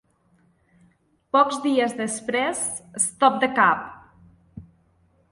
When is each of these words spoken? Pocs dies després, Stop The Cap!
Pocs 1.35 1.59
dies 1.65 1.93
després, 1.99 2.63
Stop 3.03 3.37
The 3.43 3.51
Cap! 3.59 4.65